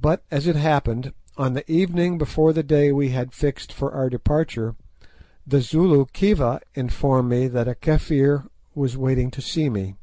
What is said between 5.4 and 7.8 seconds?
the Zulu Khiva informed me that a